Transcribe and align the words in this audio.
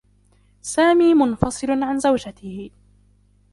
سامي 0.61 1.13
منفصل 1.13 1.83
عن 1.83 1.99
زوجته. 1.99 2.69